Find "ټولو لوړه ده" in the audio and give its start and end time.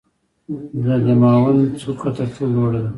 2.35-2.89